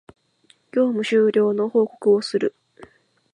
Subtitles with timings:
[0.71, 2.55] 業務終了の報告をする